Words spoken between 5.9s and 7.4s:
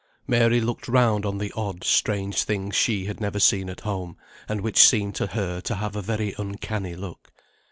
a very uncanny look.